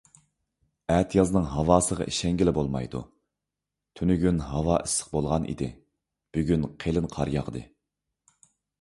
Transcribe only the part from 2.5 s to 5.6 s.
بولمايدۇ. تۈنۈگۈن ھاۋا ئىسسىق بولغان